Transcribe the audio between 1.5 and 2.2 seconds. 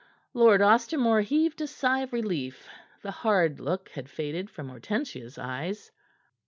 a sigh of